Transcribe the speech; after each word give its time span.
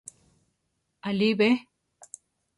Aʼlí 1.07 1.29
be? 1.39 1.47